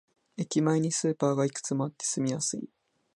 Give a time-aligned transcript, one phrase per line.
[0.35, 2.67] 駅前にスーパーがいくつもあって住みやすい